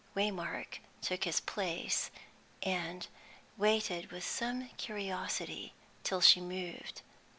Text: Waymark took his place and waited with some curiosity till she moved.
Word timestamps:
Waymark 0.15 0.79
took 1.03 1.25
his 1.25 1.39
place 1.39 2.09
and 2.63 3.05
waited 3.55 4.11
with 4.11 4.25
some 4.25 4.69
curiosity 4.69 5.75
till 6.03 6.21
she 6.21 6.41
moved. 6.41 7.03